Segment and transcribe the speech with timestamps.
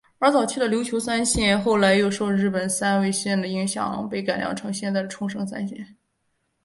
[0.17, 5.95] 而早期的琉球三线后来又受日本三味线的影响被改良成现在的冲绳三线。